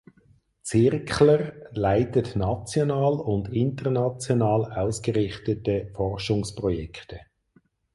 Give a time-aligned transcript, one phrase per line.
[0.63, 7.19] Zirkler leitet national und international ausgerichtete Forschungsprojekte.